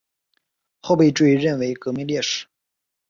[0.79, 2.47] 后被追认为革命烈士。